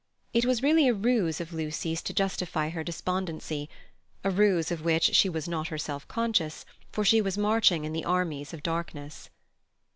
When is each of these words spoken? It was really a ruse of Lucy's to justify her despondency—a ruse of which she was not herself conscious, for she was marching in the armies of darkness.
It 0.33 0.45
was 0.45 0.63
really 0.63 0.87
a 0.87 0.95
ruse 0.95 1.39
of 1.39 1.53
Lucy's 1.53 2.01
to 2.01 2.11
justify 2.11 2.69
her 2.69 2.83
despondency—a 2.83 4.31
ruse 4.31 4.71
of 4.71 4.83
which 4.83 5.13
she 5.15 5.29
was 5.29 5.47
not 5.47 5.67
herself 5.67 6.07
conscious, 6.07 6.65
for 6.91 7.05
she 7.05 7.21
was 7.21 7.37
marching 7.37 7.85
in 7.85 7.93
the 7.93 8.05
armies 8.05 8.51
of 8.51 8.63
darkness. 8.63 9.29